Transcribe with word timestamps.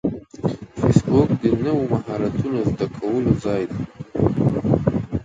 فېسبوک 0.79 1.29
د 1.41 1.43
نوو 1.63 1.83
مهارتونو 1.93 2.59
زده 2.69 2.85
کولو 2.97 3.31
ځای 3.43 3.63
دی 3.71 3.81